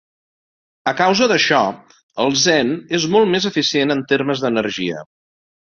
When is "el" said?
2.25-2.33